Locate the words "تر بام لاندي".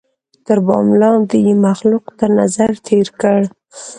0.45-1.39